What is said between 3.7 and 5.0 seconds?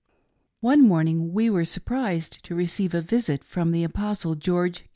the Apostle George Q.